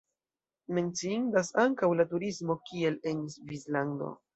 Menciindas 0.77 1.53
ankaŭ 1.67 1.93
la 2.01 2.09
turismo, 2.17 2.59
kiel 2.71 3.03
en 3.15 3.25
Svislando. 3.41 4.15